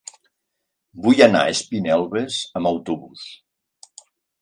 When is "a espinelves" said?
1.49-2.41